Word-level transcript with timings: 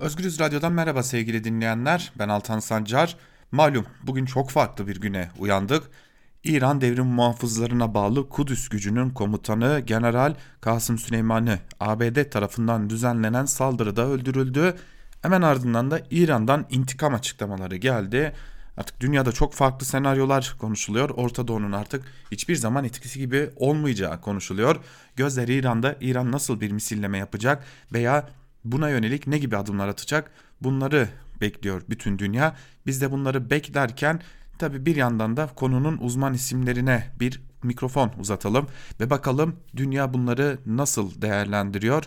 Özgürüz 0.00 0.40
Radyo'dan 0.40 0.72
merhaba 0.72 1.02
sevgili 1.02 1.44
dinleyenler. 1.44 2.12
Ben 2.18 2.28
Altan 2.28 2.58
Sancar. 2.58 3.16
Malum 3.52 3.86
bugün 4.02 4.24
çok 4.24 4.50
farklı 4.50 4.86
bir 4.88 5.00
güne 5.00 5.30
uyandık. 5.38 5.82
İran 6.44 6.80
devrim 6.80 7.06
muhafızlarına 7.06 7.94
bağlı 7.94 8.28
Kudüs 8.28 8.68
gücünün 8.68 9.10
komutanı 9.10 9.80
General 9.80 10.34
Kasım 10.60 10.98
Süleymani 10.98 11.58
ABD 11.80 12.30
tarafından 12.30 12.90
düzenlenen 12.90 13.44
saldırıda 13.44 14.06
öldürüldü. 14.06 14.74
Hemen 15.22 15.42
ardından 15.42 15.90
da 15.90 16.00
İran'dan 16.10 16.66
intikam 16.70 17.14
açıklamaları 17.14 17.76
geldi. 17.76 18.32
Artık 18.76 19.00
dünyada 19.00 19.32
çok 19.32 19.54
farklı 19.54 19.86
senaryolar 19.86 20.56
konuşuluyor. 20.60 21.10
Orta 21.10 21.48
Doğu'nun 21.48 21.72
artık 21.72 22.04
hiçbir 22.32 22.56
zaman 22.56 22.84
etkisi 22.84 23.18
gibi 23.18 23.50
olmayacağı 23.56 24.20
konuşuluyor. 24.20 24.76
Gözler 25.16 25.48
İran'da 25.48 25.96
İran 26.00 26.32
nasıl 26.32 26.60
bir 26.60 26.70
misilleme 26.70 27.18
yapacak 27.18 27.64
veya 27.92 28.28
buna 28.64 28.88
yönelik 28.88 29.26
ne 29.26 29.38
gibi 29.38 29.56
adımlar 29.56 29.88
atacak 29.88 30.30
bunları 30.60 31.08
bekliyor 31.40 31.82
bütün 31.90 32.18
dünya. 32.18 32.56
Biz 32.86 33.00
de 33.00 33.10
bunları 33.10 33.50
beklerken 33.50 34.20
tabi 34.58 34.86
bir 34.86 34.96
yandan 34.96 35.36
da 35.36 35.46
konunun 35.46 35.98
uzman 35.98 36.34
isimlerine 36.34 37.06
bir 37.20 37.42
mikrofon 37.62 38.12
uzatalım 38.18 38.66
ve 39.00 39.10
bakalım 39.10 39.56
dünya 39.76 40.14
bunları 40.14 40.58
nasıl 40.66 41.22
değerlendiriyor 41.22 42.04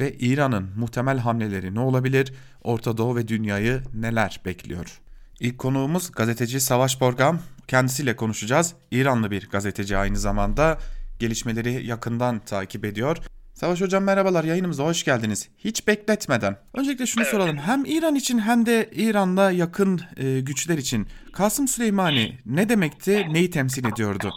ve 0.00 0.12
İran'ın 0.12 0.70
muhtemel 0.76 1.18
hamleleri 1.18 1.74
ne 1.74 1.80
olabilir? 1.80 2.34
Orta 2.62 2.96
Doğu 2.96 3.16
ve 3.16 3.28
dünyayı 3.28 3.82
neler 3.94 4.40
bekliyor? 4.44 5.00
İlk 5.40 5.58
konuğumuz 5.58 6.12
gazeteci 6.12 6.60
Savaş 6.60 7.00
Borgam. 7.00 7.40
Kendisiyle 7.68 8.16
konuşacağız. 8.16 8.74
İranlı 8.90 9.30
bir 9.30 9.48
gazeteci 9.48 9.96
aynı 9.96 10.16
zamanda 10.16 10.78
gelişmeleri 11.18 11.86
yakından 11.86 12.38
takip 12.38 12.84
ediyor. 12.84 13.18
Savaş 13.56 13.80
Hocam 13.80 14.04
merhabalar 14.04 14.44
yayınımıza 14.44 14.84
hoş 14.84 15.04
geldiniz. 15.04 15.50
Hiç 15.58 15.88
bekletmeden 15.88 16.56
öncelikle 16.74 17.06
şunu 17.06 17.22
evet. 17.22 17.30
soralım. 17.30 17.58
Hem 17.58 17.84
İran 17.84 18.14
için 18.14 18.38
hem 18.38 18.66
de 18.66 18.90
İran'la 18.92 19.50
yakın 19.50 20.00
e, 20.16 20.40
güçler 20.40 20.78
için 20.78 21.06
Kasım 21.32 21.68
Süleymani 21.68 22.38
ne 22.46 22.68
demekti, 22.68 23.26
neyi 23.32 23.50
temsil 23.50 23.84
ediyordu? 23.92 24.32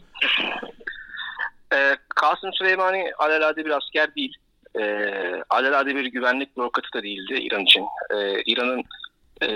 Ee, 1.74 1.96
Kasım 2.16 2.54
Süleymani 2.54 3.12
alelade 3.18 3.66
bir 3.66 3.78
asker 3.78 4.16
değil. 4.16 4.38
Ee, 4.80 5.44
alelade 5.50 5.96
bir 5.96 6.06
güvenlik 6.06 6.58
bürokratı 6.58 6.94
da 6.94 7.04
değildi 7.04 7.34
İran 7.34 7.64
için. 7.64 7.86
Ee, 8.14 8.42
İran'ın 8.46 8.84
e, 9.42 9.50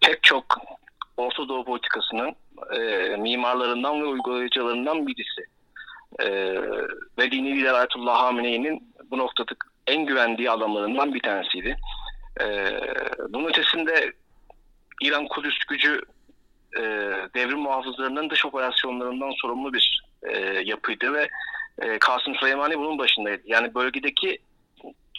pek 0.00 0.22
çok 0.22 0.44
Orta 1.16 1.48
Doğu 1.48 1.64
politikasının 1.64 2.34
e, 2.76 3.16
mimarlarından 3.16 4.02
ve 4.02 4.04
uygulayıcılarından 4.04 5.06
birisi. 5.06 5.57
E, 6.20 6.28
ve 7.18 7.30
dini 7.30 7.56
lider 7.56 7.74
Ayetullah 7.74 8.22
Hamene'nin 8.22 8.94
bu 9.10 9.18
noktada 9.18 9.54
en 9.86 10.06
güvendiği 10.06 10.50
adamlarından 10.50 11.14
bir 11.14 11.20
tanesiydi. 11.20 11.76
E, 12.40 12.46
bunun 13.28 13.48
ötesinde 13.48 14.12
İran 15.02 15.28
Kudüs 15.28 15.58
gücü 15.68 16.00
e, 16.76 16.82
devrim 17.34 17.58
muhafızlarının 17.58 18.30
dış 18.30 18.44
operasyonlarından 18.44 19.30
sorumlu 19.30 19.72
bir 19.72 20.02
e, 20.22 20.38
yapıydı 20.64 21.12
ve 21.12 21.28
e, 21.78 21.98
Kasım 21.98 22.34
Süleymani 22.34 22.78
bunun 22.78 22.98
başındaydı. 22.98 23.42
Yani 23.44 23.74
bölgedeki 23.74 24.38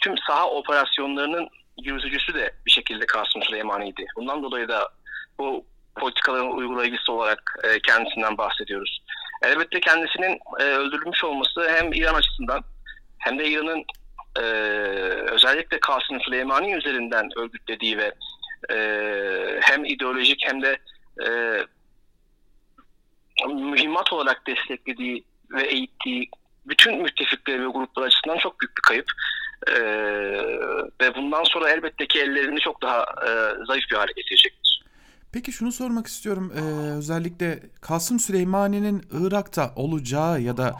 tüm 0.02 0.18
saha 0.18 0.50
operasyonlarının 0.50 1.48
yürütücüsü 1.82 2.34
de 2.34 2.54
bir 2.66 2.70
şekilde 2.70 3.06
Kasım 3.06 3.42
Süleymani'ydi. 3.42 4.06
Bundan 4.16 4.42
dolayı 4.42 4.68
da 4.68 4.88
bu 5.38 5.64
politikaların 6.00 6.56
uygulayıcısı 6.56 7.12
olarak 7.12 7.58
e, 7.64 7.80
kendisinden 7.80 8.38
bahsediyoruz. 8.38 9.02
Elbette 9.42 9.80
kendisinin 9.80 10.38
e, 10.60 10.62
öldürülmüş 10.62 11.24
olması 11.24 11.70
hem 11.70 11.92
İran 11.92 12.14
açısından 12.14 12.64
hem 13.18 13.38
de 13.38 13.48
İran'ın 13.48 13.84
e, 14.36 14.42
özellikle 15.32 15.80
Kasım 15.80 16.20
Süleymani 16.20 16.74
üzerinden 16.74 17.28
örgütlediği 17.36 17.98
ve 17.98 18.12
e, 18.70 18.76
hem 19.60 19.84
ideolojik 19.84 20.42
hem 20.46 20.62
de 20.62 20.78
e, 21.26 21.28
mühimmat 23.48 24.12
olarak 24.12 24.46
desteklediği 24.46 25.24
ve 25.50 25.62
eğittiği 25.62 26.30
bütün 26.66 27.02
müttefikleri 27.02 27.62
ve 27.62 27.68
gruplar 27.68 28.02
açısından 28.02 28.38
çok 28.38 28.60
büyük 28.60 28.76
bir 28.76 28.82
kayıp. 28.82 29.06
Ee, 29.68 29.82
ve 31.00 31.14
bundan 31.16 31.44
sonra 31.44 31.70
elbette 31.70 32.06
ki 32.06 32.20
ellerini 32.20 32.60
çok 32.60 32.82
daha 32.82 33.00
e, 33.00 33.30
zayıf 33.66 33.84
bir 33.90 33.96
hale 33.96 34.12
getirecektir. 34.16 34.79
Peki 35.32 35.52
şunu 35.52 35.72
sormak 35.72 36.06
istiyorum. 36.06 36.52
Ee, 36.56 36.60
özellikle 36.96 37.60
Kasım 37.80 38.20
Süleymani'nin 38.20 39.02
Irak'ta 39.12 39.72
olacağı 39.76 40.40
ya 40.40 40.56
da 40.56 40.74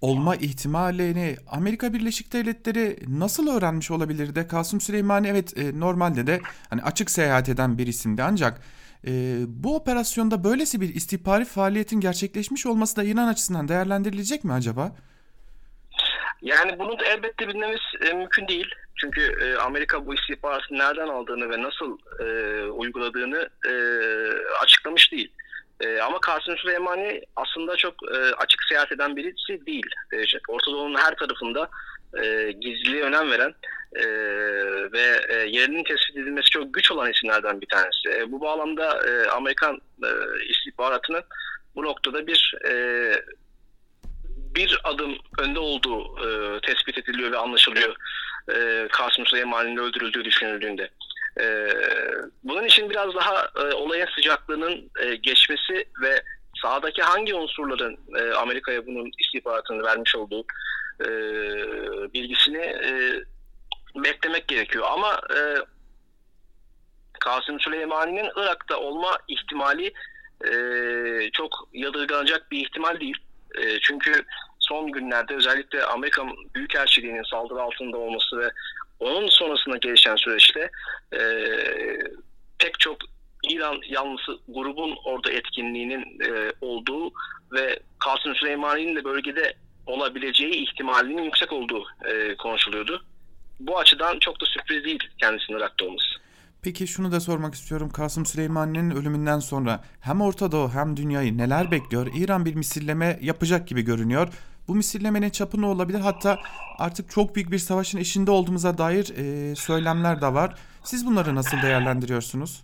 olma 0.00 0.36
ihtimalini 0.36 1.36
Amerika 1.50 1.92
Birleşik 1.92 2.32
Devletleri 2.32 2.98
nasıl 3.08 3.56
öğrenmiş 3.56 3.90
olabilir 3.90 4.34
de 4.34 4.46
Kasım 4.46 4.80
Süleymani 4.80 5.28
evet 5.28 5.58
e, 5.58 5.80
normalde 5.80 6.26
de 6.26 6.40
hani 6.70 6.82
açık 6.82 7.10
seyahat 7.10 7.48
eden 7.48 7.78
bir 7.78 7.86
isimdi 7.86 8.22
ancak 8.22 8.60
e, 9.06 9.10
bu 9.46 9.76
operasyonda 9.76 10.44
böylesi 10.44 10.80
bir 10.80 10.94
istihbari 10.94 11.44
faaliyetin 11.44 12.00
gerçekleşmiş 12.00 12.66
olması 12.66 12.96
da 12.96 13.04
İran 13.04 13.28
açısından 13.28 13.68
değerlendirilecek 13.68 14.44
mi 14.44 14.52
acaba? 14.52 14.92
Yani 16.42 16.78
bunu 16.78 16.98
da 16.98 17.04
elbette 17.04 17.48
bilmemiz 17.48 17.80
e, 18.10 18.12
mümkün 18.12 18.48
değil. 18.48 18.66
Çünkü 18.96 19.20
e, 19.40 19.56
Amerika 19.56 20.06
bu 20.06 20.14
istihbaratı 20.14 20.74
nereden 20.74 21.08
aldığını 21.08 21.50
ve 21.50 21.62
nasıl 21.62 21.98
e, 22.20 22.62
uyguladığını 22.64 23.48
e, 23.68 23.72
açıklamış 24.62 25.12
değil. 25.12 25.32
E, 25.80 26.00
ama 26.00 26.20
Kasım 26.20 26.56
Süleymani 26.56 27.22
aslında 27.36 27.76
çok 27.76 27.94
e, 28.12 28.16
açık 28.16 28.62
seyahat 28.68 28.92
eden 28.92 29.16
birisi 29.16 29.66
değil. 29.66 29.86
E, 30.12 30.16
Orta 30.48 30.70
Doğu'nun 30.70 30.98
her 30.98 31.14
tarafında 31.14 31.70
e, 32.22 32.52
gizliliğe 32.52 33.02
önem 33.02 33.30
veren 33.30 33.54
e, 33.92 34.06
ve 34.92 35.20
e, 35.28 35.34
yerinin 35.34 35.84
tespit 35.84 36.16
edilmesi 36.16 36.50
çok 36.50 36.74
güç 36.74 36.92
olan 36.92 37.10
isimlerden 37.10 37.60
bir 37.60 37.66
tanesi. 37.66 38.08
E, 38.10 38.32
bu 38.32 38.40
bağlamda 38.40 39.08
e, 39.08 39.28
Amerikan 39.28 39.80
e, 40.04 40.08
istihbaratının 40.48 41.22
bu 41.74 41.82
noktada 41.82 42.26
bir 42.26 42.54
e, 42.68 42.72
bir 44.54 44.80
adım 44.84 45.18
önde 45.38 45.58
olduğu 45.58 46.02
e, 46.26 46.60
tespit 46.60 46.98
ediliyor 46.98 47.32
ve 47.32 47.38
anlaşılıyor 47.38 47.96
e, 48.54 48.88
Kasım 48.92 49.26
Süleymani'nin 49.26 49.76
öldürüldüğü 49.76 50.24
düşünüldüğünde. 50.24 50.90
E, 51.40 51.68
bunun 52.44 52.64
için 52.64 52.90
biraz 52.90 53.14
daha 53.14 53.48
e, 53.56 53.74
olayın 53.74 54.08
sıcaklığının 54.14 54.90
e, 55.00 55.16
geçmesi 55.16 55.84
ve 56.02 56.22
sahadaki 56.62 57.02
hangi 57.02 57.34
unsurların 57.34 57.98
e, 58.18 58.34
Amerika'ya 58.34 58.86
bunun 58.86 59.10
istihbaratını 59.18 59.82
vermiş 59.82 60.16
olduğu 60.16 60.44
e, 61.00 61.08
bilgisini 62.14 62.62
e, 62.62 63.22
beklemek 63.94 64.48
gerekiyor. 64.48 64.84
Ama 64.90 65.20
e, 65.36 65.38
Kasım 67.20 67.60
Süleymani'nin 67.60 68.30
Irak'ta 68.36 68.76
olma 68.76 69.18
ihtimali 69.28 69.92
e, 70.44 71.30
çok 71.32 71.68
yadırganacak 71.72 72.50
bir 72.50 72.66
ihtimal 72.66 73.00
değil. 73.00 73.16
E, 73.54 73.80
çünkü 73.80 74.24
son 74.68 74.92
günlerde 74.92 75.34
özellikle 75.34 75.84
Amerika 75.84 76.22
Büyükelçiliği'nin 76.54 77.30
saldırı 77.30 77.62
altında 77.62 77.96
olması 77.96 78.38
ve 78.38 78.50
onun 79.00 79.28
sonrasında 79.28 79.76
gelişen 79.76 80.16
süreçte 80.16 80.70
e, 81.12 81.20
pek 82.58 82.80
çok 82.80 82.96
İran 83.50 83.80
yanlısı 83.88 84.38
grubun 84.48 84.96
orada 85.04 85.30
etkinliğinin 85.32 86.02
e, 86.02 86.52
olduğu 86.60 87.12
ve 87.52 87.78
Kasım 87.98 88.34
Süleymani'nin 88.34 88.96
de 88.96 89.04
bölgede 89.04 89.54
olabileceği 89.86 90.54
ihtimalinin 90.54 91.22
yüksek 91.22 91.52
olduğu 91.52 91.84
e, 92.04 92.36
konuşuluyordu. 92.36 93.04
Bu 93.60 93.78
açıdan 93.78 94.18
çok 94.18 94.40
da 94.40 94.46
sürpriz 94.46 94.84
değil 94.84 94.98
kendisinin 95.18 95.58
Irak'ta 95.58 95.84
olması. 95.84 96.26
Peki 96.62 96.86
şunu 96.86 97.12
da 97.12 97.20
sormak 97.20 97.54
istiyorum. 97.54 97.90
Kasım 97.90 98.26
Süleyman'ın 98.26 98.90
ölümünden 98.90 99.38
sonra 99.38 99.80
hem 100.00 100.20
Orta 100.20 100.52
Doğu 100.52 100.70
hem 100.70 100.96
dünyayı 100.96 101.38
neler 101.38 101.70
bekliyor? 101.70 102.06
İran 102.14 102.44
bir 102.44 102.54
misilleme 102.54 103.18
yapacak 103.22 103.68
gibi 103.68 103.82
görünüyor. 103.82 104.28
Bu 104.68 104.74
misillemenin 104.74 105.30
çapı 105.30 105.62
ne 105.62 105.66
olabilir? 105.66 106.00
Hatta 106.00 106.38
artık 106.78 107.10
çok 107.10 107.36
büyük 107.36 107.50
bir 107.50 107.58
savaşın 107.58 107.98
eşinde 107.98 108.30
olduğumuza 108.30 108.78
dair 108.78 109.04
e, 109.16 109.54
söylemler 109.54 110.20
de 110.20 110.26
var. 110.26 110.54
Siz 110.84 111.06
bunları 111.06 111.34
nasıl 111.34 111.62
değerlendiriyorsunuz? 111.62 112.62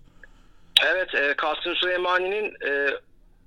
Evet, 0.86 1.14
e, 1.14 1.34
Kasım 1.36 1.76
Süleymani'nin 1.76 2.54
e, 2.66 2.90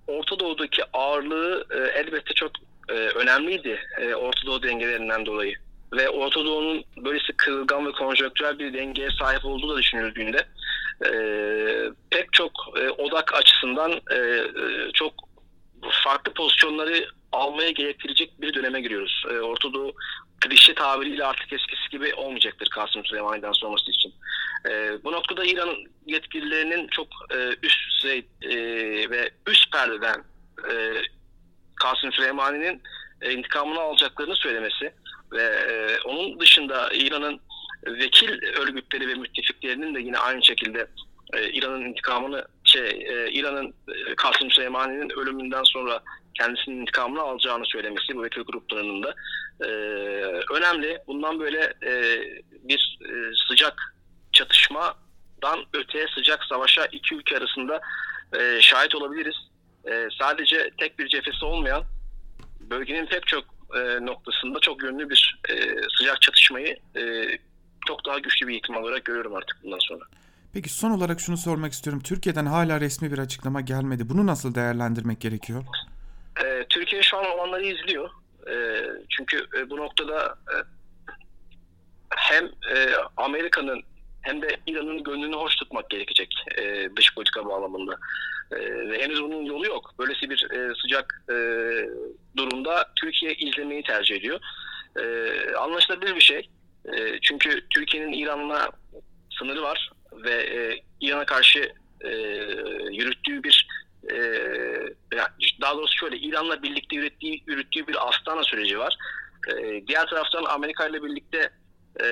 Orta 0.07 0.39
Doğu'daki 0.39 0.83
ağırlığı 0.93 1.65
e, 1.71 1.77
elbette 1.77 2.33
çok 2.33 2.51
e, 2.89 2.93
önemliydi 2.93 3.79
e, 4.01 4.15
Orta 4.15 4.47
Doğu 4.47 4.63
dengelerinden 4.63 5.25
dolayı. 5.25 5.55
Ve 5.93 6.09
Orta 6.09 6.45
Doğu'nun 6.45 6.83
böylesi 6.97 7.33
kırılgan 7.37 7.85
ve 7.85 7.91
konjonktürel 7.91 8.59
bir 8.59 8.73
dengeye 8.73 9.09
sahip 9.19 9.45
olduğu 9.45 9.75
da 9.75 9.77
düşünüldüğünde 9.77 10.45
e, 11.05 11.11
pek 12.09 12.33
çok 12.33 12.51
e, 12.77 12.89
odak 12.89 13.33
açısından 13.33 13.91
e, 13.91 14.15
e 14.15 14.91
çok 14.93 15.13
farklı 16.03 16.33
pozisyonları 16.33 17.07
almaya 17.35 17.71
gerektirecek 17.71 18.41
bir 18.41 18.53
döneme 18.53 18.81
giriyoruz. 18.81 19.23
E, 19.29 19.33
Orta 19.33 19.69
klişe 20.41 20.73
tabiriyle 20.73 21.25
artık 21.25 21.53
eskisi 21.53 21.89
gibi 21.91 22.13
olmayacaktır 22.15 22.69
Kasım 22.69 23.05
Süleymani'den 23.05 23.51
sonrası 23.51 23.91
için. 23.91 24.13
E, 24.69 25.03
bu 25.03 25.11
noktada 25.11 25.45
İran'ın 25.45 25.77
yetkililerinin 26.05 26.87
çok 26.87 27.07
e, 27.31 27.49
üst 27.63 27.77
düzey 27.89 28.27
e, 28.41 28.55
ve 29.09 29.31
üst 29.47 29.71
perdeden 29.71 30.23
e, 30.71 30.73
Kasım 31.75 32.11
Süleymani'nin 32.11 32.81
e, 33.21 33.33
intikamını 33.33 33.79
alacaklarını 33.79 34.35
söylemesi 34.35 34.93
ve 35.31 35.43
e, 35.43 35.99
onun 36.05 36.39
dışında 36.39 36.89
İran'ın 36.93 37.39
vekil 37.85 38.43
örgütleri 38.43 39.07
ve 39.07 39.13
müttefiklerinin 39.13 39.95
de 39.95 39.99
yine 39.99 40.17
aynı 40.17 40.45
şekilde 40.45 40.87
e, 41.33 41.49
İran'ın 41.49 41.85
intikamını 41.85 42.45
şey 42.63 42.89
e, 42.89 43.31
İran'ın 43.31 43.73
e, 43.87 44.15
Kasım 44.15 44.51
Süleymani'nin 44.51 45.09
ölümünden 45.09 45.63
sonra 45.63 46.03
kendisinin 46.37 46.81
intikamını 46.81 47.21
alacağını 47.21 47.65
söylemesi 47.65 48.15
bu 48.15 48.23
vekil 48.23 48.41
gruplarının 48.41 49.03
da 49.03 49.15
e, 49.61 49.67
önemli. 50.53 50.99
Bundan 51.07 51.39
böyle 51.39 51.73
e, 51.83 52.21
bir 52.63 52.99
e, 53.01 53.13
sıcak 53.47 53.95
çatışmadan 54.31 55.65
öteye 55.73 56.05
sıcak 56.15 56.43
savaşa 56.43 56.85
iki 56.85 57.15
ülke 57.15 57.37
arasında 57.37 57.81
e, 58.39 58.61
şahit 58.61 58.95
olabiliriz. 58.95 59.35
E, 59.91 60.07
sadece 60.19 60.71
tek 60.79 60.99
bir 60.99 61.07
cephesi 61.07 61.45
olmayan 61.45 61.83
bölgenin 62.59 63.05
pek 63.05 63.27
çok 63.27 63.43
e, 63.75 64.05
noktasında 64.05 64.59
çok 64.59 64.83
yönlü 64.83 65.09
bir 65.09 65.39
e, 65.49 65.53
sıcak 65.97 66.21
çatışmayı 66.21 66.77
e, 66.97 67.27
çok 67.87 68.05
daha 68.05 68.19
güçlü 68.19 68.47
bir 68.47 68.55
ihtimal 68.55 68.83
olarak 68.83 69.05
görüyorum 69.05 69.35
artık 69.35 69.57
bundan 69.63 69.79
sonra. 69.79 70.05
Peki 70.53 70.69
son 70.69 70.91
olarak 70.91 71.19
şunu 71.19 71.37
sormak 71.37 71.73
istiyorum. 71.73 72.01
Türkiye'den 72.03 72.45
hala 72.45 72.81
resmi 72.81 73.11
bir 73.11 73.17
açıklama 73.17 73.61
gelmedi. 73.61 74.09
Bunu 74.09 74.27
nasıl 74.27 74.55
değerlendirmek 74.55 75.21
gerekiyor? 75.21 75.65
Şu 77.15 77.19
an 77.19 77.37
olanları 77.37 77.65
izliyor. 77.65 78.09
E, 78.49 78.83
çünkü 79.09 79.47
e, 79.57 79.69
bu 79.69 79.77
noktada 79.77 80.37
e, 80.49 80.55
hem 82.15 82.45
e, 82.45 82.89
Amerika'nın 83.17 83.81
hem 84.21 84.41
de 84.41 84.47
İran'ın 84.67 85.03
gönlünü 85.03 85.35
hoş 85.35 85.55
tutmak 85.55 85.89
gerekecek 85.89 86.35
e, 86.57 86.89
dış 86.95 87.15
politika 87.15 87.45
bağlamında. 87.45 87.97
E, 88.51 88.57
ve 88.89 89.03
henüz 89.03 89.21
bunun 89.21 89.45
yolu 89.45 89.65
yok. 89.65 89.91
Böylesi 89.99 90.29
bir 90.29 90.51
e, 90.51 90.73
sıcak 90.81 91.23
e, 91.29 91.35
durumda 92.37 92.91
Türkiye 93.01 93.33
izlemeyi 93.33 93.83
tercih 93.83 94.15
ediyor. 94.15 94.39
E, 94.99 95.55
anlaşılabilir 95.55 96.15
bir 96.15 96.21
şey. 96.21 96.49
E, 96.85 97.19
çünkü 97.21 97.67
Türkiye'nin 97.69 98.13
İran'la 98.13 98.69
sınırı 99.39 99.61
var 99.61 99.91
ve 100.11 100.33
e, 100.33 100.81
İran'a 101.01 101.25
karşı 101.25 101.73
e, 102.01 102.09
yürüttüğü 102.91 103.43
bir 103.43 103.67
e, 104.11 104.17
daha 105.65 105.77
doğrusu 105.77 105.97
şöyle 105.97 106.17
İran'la 106.17 106.63
birlikte 106.63 106.95
yürüttüğü, 106.95 107.27
yürüttüğü 107.47 107.87
bir 107.87 108.07
Astana 108.09 108.43
süreci 108.43 108.79
var. 108.79 108.97
E, 109.47 109.87
diğer 109.87 110.07
taraftan 110.07 110.43
Amerika 110.43 110.87
ile 110.87 111.03
birlikte 111.03 111.49
e, 111.99 112.07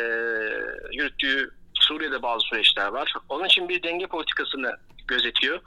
yürüttüğü 0.91 1.51
Suriye'de 1.73 2.21
bazı 2.21 2.45
süreçler 2.45 2.88
var. 2.88 3.13
Onun 3.29 3.45
için 3.45 3.69
bir 3.69 3.83
denge 3.83 4.07
politikasını 4.07 4.71
gözetiyor. 5.07 5.59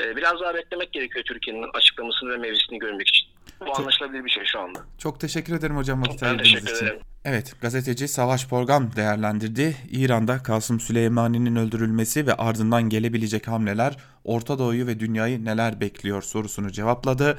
E, 0.00 0.16
biraz 0.16 0.40
daha 0.40 0.54
beklemek 0.54 0.92
gerekiyor 0.92 1.24
Türkiye'nin 1.24 1.66
açıklamasını 1.74 2.30
ve 2.30 2.36
mevzisini 2.36 2.78
görmek 2.78 3.08
için. 3.08 3.28
Bu 3.60 3.66
çok, 3.66 3.80
anlaşılabilir 3.80 4.24
bir 4.24 4.30
şey 4.30 4.44
şu 4.44 4.60
anda. 4.60 4.78
Çok 4.98 5.20
teşekkür 5.20 5.54
ederim 5.54 5.76
hocam 5.76 6.02
vakit 6.02 6.22
ayırdığınız 6.22 6.48
için. 6.48 6.86
Ederim. 6.86 7.00
Evet 7.26 7.60
gazeteci 7.60 8.08
Savaş 8.08 8.46
Porgam 8.46 8.96
değerlendirdi. 8.96 9.76
İran'da 9.90 10.42
Kasım 10.42 10.80
Süleymani'nin 10.80 11.56
öldürülmesi 11.56 12.26
ve 12.26 12.34
ardından 12.34 12.82
gelebilecek 12.82 13.48
hamleler 13.48 13.96
Orta 14.24 14.58
Doğu'yu 14.58 14.86
ve 14.86 15.00
dünyayı 15.00 15.44
neler 15.44 15.80
bekliyor 15.80 16.22
sorusunu 16.22 16.72
cevapladı. 16.72 17.38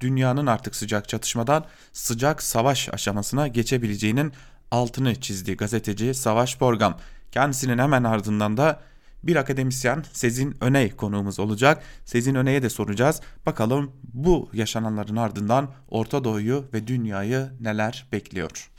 Dünyanın 0.00 0.46
artık 0.46 0.76
sıcak 0.76 1.08
çatışmadan 1.08 1.64
sıcak 1.92 2.42
savaş 2.42 2.88
aşamasına 2.94 3.48
geçebileceğinin 3.48 4.32
altını 4.70 5.14
çizdi 5.14 5.56
gazeteci 5.56 6.14
Savaş 6.14 6.58
Porgam. 6.58 6.98
Kendisinin 7.32 7.78
hemen 7.78 8.04
ardından 8.04 8.56
da 8.56 8.80
bir 9.22 9.36
akademisyen 9.36 10.04
Sezin 10.12 10.56
Öney 10.60 10.90
konuğumuz 10.90 11.38
olacak. 11.38 11.82
Sezin 12.04 12.34
Öney'e 12.34 12.62
de 12.62 12.70
soracağız. 12.70 13.20
Bakalım 13.46 13.92
bu 14.14 14.50
yaşananların 14.52 15.16
ardından 15.16 15.70
Orta 15.88 16.24
Doğu'yu 16.24 16.64
ve 16.74 16.86
dünyayı 16.86 17.48
neler 17.60 18.06
bekliyor? 18.12 18.75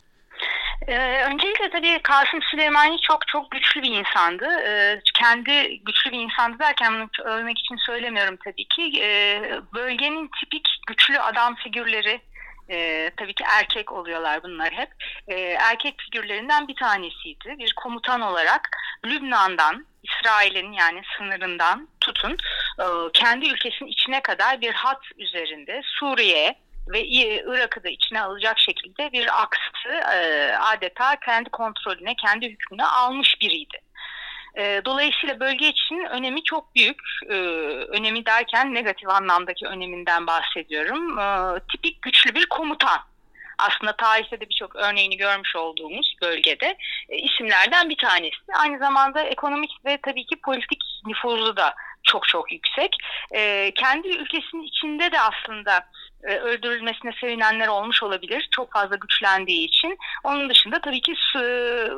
Ee, 0.88 1.24
öncelikle 1.24 1.70
tabii 1.70 2.00
Kasım 2.04 2.42
Süleymani 2.42 2.98
çok 3.02 3.28
çok 3.28 3.52
güçlü 3.52 3.82
bir 3.82 3.92
insandı. 3.92 4.46
Ee, 4.68 5.02
kendi 5.14 5.80
güçlü 5.80 6.12
bir 6.12 6.20
insandı 6.20 6.60
derken 6.60 6.94
bunu 6.94 7.26
övmek 7.26 7.60
için 7.60 7.76
söylemiyorum 7.76 8.38
tabii 8.44 8.68
ki. 8.68 8.92
Ee, 9.02 9.42
bölgenin 9.74 10.30
tipik 10.40 10.68
güçlü 10.88 11.20
adam 11.20 11.56
figürleri 11.56 12.22
e, 12.70 13.12
tabii 13.18 13.34
ki 13.34 13.44
erkek 13.48 13.92
oluyorlar 13.92 14.44
bunlar 14.44 14.74
hep. 14.74 14.90
E, 15.28 15.36
erkek 15.40 15.96
figürlerinden 16.02 16.68
bir 16.68 16.76
tanesiydi. 16.76 17.56
Bir 17.60 17.74
komutan 17.74 18.22
olarak 18.22 18.70
Lübnan'dan, 19.06 19.86
İsrail'in 20.04 20.72
yani 20.72 21.02
sınırından 21.18 21.88
tutun 22.02 22.38
e, 22.80 22.86
kendi 23.14 23.50
ülkesinin 23.50 23.90
içine 23.90 24.22
kadar 24.22 24.62
bir 24.62 24.74
hat 24.74 25.02
üzerinde 25.18 25.82
Suriye 25.84 26.56
ve 26.88 27.06
Irak'ı 27.06 27.84
da 27.84 27.90
içine 27.90 28.22
alacak 28.22 28.60
şekilde 28.60 29.12
bir 29.12 29.42
aksı 29.42 29.90
e, 29.90 30.52
adeta 30.60 31.20
kendi 31.20 31.50
kontrolüne, 31.50 32.16
kendi 32.16 32.50
hükmüne 32.50 32.86
almış 32.86 33.42
biriydi. 33.42 33.78
E, 34.58 34.82
dolayısıyla 34.86 35.40
bölge 35.40 35.68
için 35.68 36.06
önemi 36.06 36.44
çok 36.44 36.76
büyük. 36.76 37.00
E, 37.30 37.34
önemi 37.88 38.26
derken 38.26 38.74
negatif 38.74 39.10
anlamdaki 39.10 39.66
öneminden 39.68 40.28
bahsediyorum. 40.28 41.20
E, 41.20 41.60
tipik 41.72 42.02
güçlü 42.02 42.36
bir 42.36 42.46
komutan. 42.46 43.00
Aslında 43.58 43.96
tarihte 43.96 44.40
de 44.40 44.50
birçok 44.50 44.76
örneğini 44.76 45.18
görmüş 45.18 45.56
olduğumuz 45.56 46.16
bölgede 46.22 46.78
isimlerden 47.10 47.90
bir 47.90 47.98
tanesi. 47.98 48.38
Aynı 48.60 48.80
zamanda 48.80 49.22
ekonomik 49.22 49.72
ve 49.86 49.98
tabii 50.02 50.26
ki 50.26 50.36
politik 50.36 50.84
nüfuzu 51.06 51.58
da 51.58 51.76
çok 52.04 52.28
çok 52.28 52.52
yüksek. 52.52 52.96
kendi 53.76 54.08
ülkesinin 54.08 54.64
içinde 54.64 55.12
de 55.12 55.20
aslında 55.20 55.88
e, 56.24 56.36
öldürülmesine 56.36 57.12
sevinenler 57.22 57.68
olmuş 57.68 58.04
olabilir. 58.04 58.48
Çok 58.52 58.74
fazla 58.74 58.96
güçlendiği 58.96 59.68
için. 59.68 59.98
Onun 60.24 60.50
dışında 60.50 60.82
tabii 60.82 61.02
ki 61.02 61.14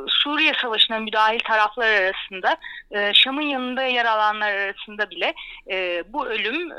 Suriye 0.07 0.53
Savaşı'na 0.61 0.99
müdahil 0.99 1.39
taraflar 1.39 1.87
arasında 1.87 2.57
e, 2.91 3.13
Şam'ın 3.13 3.41
yanında 3.41 3.83
yer 3.83 4.05
alanlar 4.05 4.53
arasında 4.53 5.09
bile 5.09 5.33
e, 5.71 6.03
bu 6.07 6.27
ölüm 6.27 6.71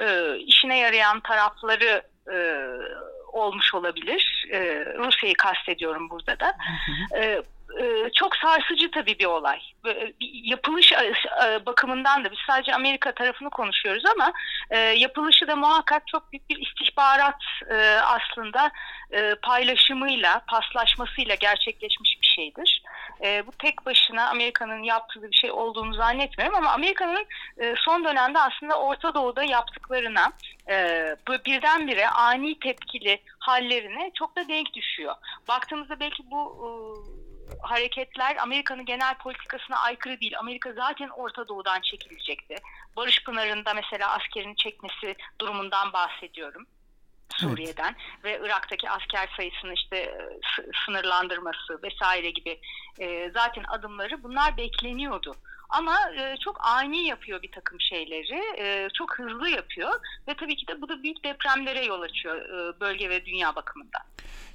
işine 0.47 0.79
yarayan 0.79 1.21
tarafları 1.21 2.03
olmuş 3.33 3.75
olabilir. 3.75 4.47
Rusya'yı 4.99 5.35
kastediyorum 5.35 6.11
burada 6.11 6.41
da. 6.41 6.47
Hı 6.47 7.17
hı 7.17 7.23
e, 7.23 7.43
çok 8.15 8.37
sarsıcı 8.37 8.91
tabii 8.91 9.19
bir 9.19 9.25
olay. 9.25 9.61
Yapılış 10.21 10.93
e, 10.93 11.13
e, 11.45 11.67
bakımından 11.67 12.25
da 12.25 12.31
biz 12.31 12.39
sadece 12.47 12.75
Amerika 12.75 13.13
tarafını 13.13 13.51
konuşuyoruz 13.51 14.05
ama 14.07 14.33
yapılışı 14.97 15.49
da 15.49 15.57
muhakkak 15.57 16.07
çok 16.07 16.33
büyük 16.33 16.51
bir 16.51 16.67
istihbarat 16.67 17.43
aslında 18.05 18.71
paylaşımıyla, 19.43 20.43
paslaşmasıyla 20.49 21.35
gerçekleşmiş 21.35 22.19
bir 22.23 22.27
şeydir. 22.27 22.83
Bu 23.47 23.53
tek 23.53 23.87
başına 23.87 24.29
Amerika'nın 24.29 24.83
yaptığı 24.83 25.23
bir 25.23 25.37
şey 25.37 25.51
olduğunu 25.51 25.95
zannetmiyorum 25.95 26.57
ama 26.57 26.71
Amerika'nın 26.71 27.27
son 27.77 28.05
dönemde 28.05 28.39
aslında 28.39 28.81
Orta 28.81 29.15
Doğu'da 29.15 29.45
yaptıklarına 29.45 30.33
birdenbire 31.47 32.09
ani 32.09 32.59
tepkili 32.59 33.21
hallerine 33.39 34.11
çok 34.15 34.37
da 34.37 34.49
denk 34.49 34.75
düşüyor. 34.75 35.15
Baktığımızda 35.49 36.01
belki 36.01 36.31
bu 36.31 37.20
hareketler 37.63 38.37
Amerika'nın 38.37 38.85
genel 38.85 39.15
politikasına 39.19 39.79
aykırı 39.79 40.21
değil. 40.21 40.39
Amerika 40.39 40.73
zaten 40.73 41.09
Orta 41.09 41.49
Doğu'dan 41.49 41.81
çekilecekti. 41.81 42.57
Barış 42.97 43.25
Pınarı'nda 43.25 43.75
mesela 43.75 44.11
askerini 44.11 44.57
çekmesi 44.57 45.17
durumundan 45.41 45.93
bahsediyorum. 45.93 46.67
Suriye'den 47.37 47.97
evet. 48.25 48.41
ve 48.41 48.47
Irak'taki 48.47 48.91
asker 48.91 49.31
sayısını 49.37 49.75
işte 49.75 49.97
e, 49.97 50.41
sınırlandırması 50.87 51.83
vesaire 51.83 52.31
gibi 52.31 52.61
e, 52.99 53.31
zaten 53.31 53.65
adımları 53.69 54.23
bunlar 54.23 54.57
bekleniyordu. 54.57 55.37
Ama 55.71 55.97
e, 56.19 56.37
çok 56.45 56.57
ani 56.61 57.07
yapıyor 57.07 57.43
bir 57.43 57.51
takım 57.51 57.81
şeyleri, 57.81 58.43
e, 58.59 58.89
çok 58.99 59.19
hızlı 59.19 59.49
yapıyor 59.49 59.91
ve 60.29 60.35
tabii 60.35 60.57
ki 60.57 60.67
de 60.67 60.83
bu 60.83 60.89
da 60.89 61.03
büyük 61.03 61.25
depremlere 61.25 61.85
yol 61.85 62.01
açıyor 62.01 62.37
e, 62.37 62.81
bölge 62.81 63.11
ve 63.11 63.25
dünya 63.25 63.57
bakımından. 63.57 64.03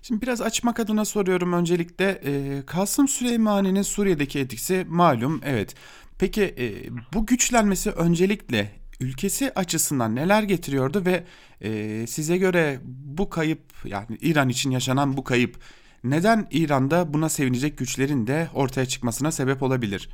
Şimdi 0.02 0.22
biraz 0.22 0.42
açmak 0.42 0.80
adına 0.80 1.06
soruyorum 1.06 1.54
öncelikle. 1.54 2.22
E, 2.26 2.62
Kasım 2.66 3.08
Süleymani'nin 3.08 3.82
Suriye'deki 3.82 4.40
etkisi 4.40 4.86
malum 4.90 5.42
evet. 5.46 5.76
Peki 6.20 6.44
e, 6.44 6.66
bu 7.14 7.26
güçlenmesi 7.26 7.92
öncelikle 7.92 8.72
ülkesi 9.00 9.52
açısından 9.56 10.16
neler 10.16 10.44
getiriyordu 10.44 11.06
ve 11.06 11.24
e, 11.62 12.08
size 12.08 12.38
göre 12.38 12.80
bu 12.86 13.30
kayıp 13.30 13.62
yani 13.86 14.18
İran 14.22 14.50
için 14.50 14.72
yaşanan 14.72 15.18
bu 15.18 15.24
kayıp 15.24 15.60
neden 16.04 16.48
İran'da 16.52 17.14
buna 17.14 17.30
sevinecek 17.30 17.78
güçlerin 17.78 18.28
de 18.28 18.48
ortaya 18.54 18.86
çıkmasına 18.86 19.32
sebep 19.32 19.64
olabilir? 19.64 20.10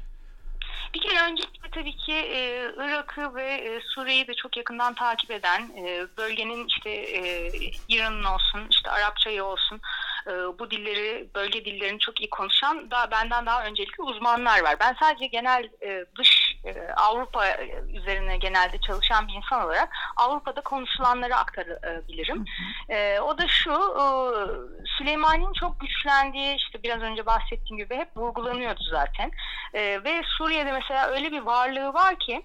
Bir 0.93 0.99
kere 1.01 1.31
öncelikle 1.31 1.69
tabii 1.71 1.95
ki 1.95 2.13
e, 2.13 2.71
Irak'ı 2.77 3.35
ve 3.35 3.43
e, 3.43 3.81
Suriye'yi 3.81 4.27
de 4.27 4.33
çok 4.33 4.57
yakından 4.57 4.93
takip 4.93 5.31
eden 5.31 5.61
e, 5.61 6.07
bölgenin 6.17 6.67
işte 6.67 6.89
e, 6.89 7.51
İran'ın 7.87 8.23
olsun, 8.23 8.67
işte 8.69 8.91
Arapçayı 8.91 9.43
olsun 9.43 9.81
e, 10.27 10.31
bu 10.31 10.71
dilleri, 10.71 11.27
bölge 11.35 11.65
dillerini 11.65 11.99
çok 11.99 12.21
iyi 12.21 12.29
konuşan 12.29 12.91
daha 12.91 13.11
benden 13.11 13.45
daha 13.45 13.65
öncelikli 13.65 14.01
uzmanlar 14.01 14.63
var. 14.63 14.75
Ben 14.79 14.95
sadece 14.99 15.27
genel 15.27 15.69
e, 15.81 16.05
dış 16.17 16.40
e, 16.65 16.93
Avrupa 16.93 17.57
üzerine 17.93 18.37
genelde 18.37 18.77
çalışan 18.77 19.27
bir 19.27 19.33
insan 19.33 19.65
olarak 19.65 19.89
Avrupa'da 20.17 20.61
konuşulanları 20.61 21.35
aktarabilirim. 21.35 22.45
E, 22.89 23.19
o 23.19 23.37
da 23.37 23.47
şu, 23.47 23.71
e, 23.71 24.05
Süleymani'nin 24.97 25.53
çok 25.53 25.79
güçlendiği, 25.79 26.55
işte 26.55 26.83
biraz 26.83 27.01
önce 27.01 27.25
bahsettiğim 27.25 27.83
gibi 27.83 27.95
hep 27.95 28.17
vurgulanıyordu 28.17 28.83
zaten. 28.91 29.31
E, 29.73 30.03
ve 30.03 30.21
Suriye'de 30.25 30.71
mesela 30.71 31.07
öyle 31.07 31.31
bir 31.31 31.41
varlığı 31.41 31.93
var 31.93 32.19
ki, 32.19 32.43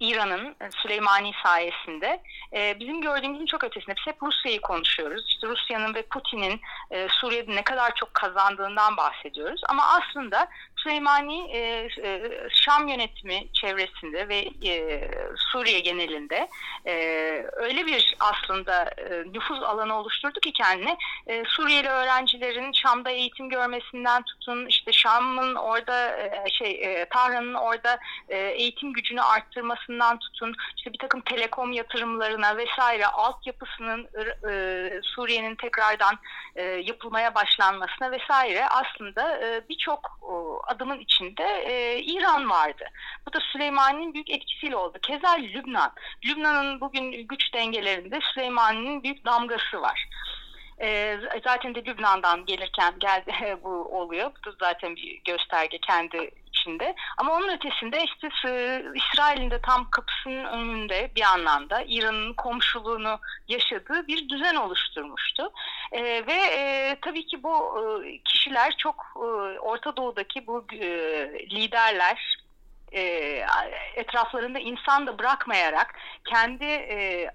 İran'ın 0.00 0.56
Süleymani 0.76 1.32
sayesinde 1.42 2.22
e, 2.52 2.80
bizim 2.80 3.00
gördüğümüzün 3.00 3.46
çok 3.46 3.64
ötesinde 3.64 3.96
biz 3.96 4.06
hep 4.06 4.22
Rusya'yı 4.22 4.60
konuşuyoruz. 4.60 5.24
İşte 5.28 5.46
Rusya'nın 5.46 5.94
ve 5.94 6.02
Putin'in 6.02 6.60
e, 6.90 7.08
Suriye'de 7.10 7.56
ne 7.56 7.64
kadar 7.64 7.94
çok 7.94 8.14
kazandığından 8.14 8.96
bahsediyoruz. 8.96 9.60
Ama 9.68 9.82
aslında 9.84 10.48
Süleymani 10.82 11.50
e, 11.50 11.88
e, 12.02 12.30
Şam 12.50 12.88
yönetimi 12.88 13.52
çevresinde 13.52 14.28
ve 14.28 14.48
e, 14.68 15.00
Suriye 15.36 15.80
genelinde 15.80 16.48
öyle 17.52 17.86
bir 17.86 18.00
aslında 18.22 18.82
e, 18.84 19.24
nüfuz 19.32 19.62
alanı 19.62 19.98
oluşturdu 19.98 20.40
ki 20.40 20.52
kendine 20.52 20.96
e, 21.26 21.44
Suriyeli 21.44 21.88
öğrencilerin 21.88 22.72
Şam'da 22.72 23.10
eğitim 23.10 23.48
görmesinden 23.48 24.22
tutun 24.22 24.66
işte 24.66 24.92
Şam'ın 24.92 25.54
orada 25.54 26.16
e, 26.16 26.44
şey 26.50 26.70
e, 26.70 27.06
Tahran'ın 27.08 27.54
orada 27.54 27.98
e, 28.28 28.38
eğitim 28.38 28.92
gücünü 28.92 29.22
arttırmasından 29.22 30.18
tutun 30.18 30.54
işte 30.76 30.92
bir 30.92 30.98
takım 30.98 31.20
telekom 31.20 31.72
yatırımlarına 31.72 32.56
vesaire 32.56 33.06
altyapısının 33.06 34.08
e, 34.50 35.00
Suriye'nin 35.02 35.54
tekrardan 35.54 36.18
e, 36.56 36.62
yapılmaya 36.62 37.34
başlanmasına 37.34 38.10
vesaire 38.10 38.66
aslında 38.68 39.38
e, 39.46 39.68
birçok 39.68 40.22
adımın 40.66 40.98
içinde 40.98 41.44
e, 41.44 42.02
İran 42.02 42.50
vardı. 42.50 42.84
Bu 43.26 43.32
da 43.32 43.40
Süleymani'nin 43.40 44.14
büyük 44.14 44.30
etkisiyle 44.30 44.76
oldu. 44.76 44.98
Keza 45.02 45.30
Lübnan. 45.30 45.92
Lübnan'ın 46.24 46.80
bugün 46.80 47.12
güç 47.12 47.54
dengelerinde 47.54 48.11
Süleymani'nin 48.20 49.02
büyük 49.02 49.24
damgası 49.24 49.82
var. 49.82 50.08
E, 50.80 51.18
zaten 51.44 51.74
de 51.74 51.84
Lübnan'dan 51.84 52.46
gelirken 52.46 52.94
geldi 52.98 53.32
bu 53.64 53.68
oluyor. 53.68 54.30
Bu 54.46 54.52
zaten 54.60 54.96
bir 54.96 55.20
gösterge 55.24 55.78
kendi 55.78 56.30
içinde. 56.46 56.94
Ama 57.18 57.34
onun 57.34 57.48
ötesinde 57.48 58.04
işte 58.04 58.28
İsrail'in 58.94 59.50
de 59.50 59.60
tam 59.62 59.90
kapısının 59.90 60.44
önünde 60.44 61.10
bir 61.16 61.22
anlamda 61.22 61.84
İran'ın 61.86 62.34
komşuluğunu 62.34 63.20
yaşadığı 63.48 64.06
bir 64.06 64.28
düzen 64.28 64.54
oluşturmuştu. 64.54 65.52
E, 65.92 66.02
ve 66.02 66.38
e, 66.56 66.96
tabii 67.02 67.26
ki 67.26 67.42
bu 67.42 67.82
e, 68.04 68.18
kişiler 68.18 68.74
çok 68.78 68.96
e, 69.16 69.26
Orta 69.58 69.96
Doğu'daki 69.96 70.46
bu 70.46 70.66
e, 70.72 70.86
liderler, 71.50 72.41
e, 72.94 73.02
etraflarında 73.94 74.58
insan 74.58 75.06
da 75.06 75.18
bırakmayarak 75.18 75.94
kendi 76.24 76.64
e, 76.64 77.28